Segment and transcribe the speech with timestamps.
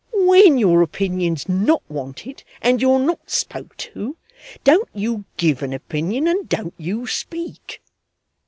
[0.25, 4.17] When your opinion's not wanted and you're not spoke to,
[4.63, 7.83] don't you give an opinion and don't you speak.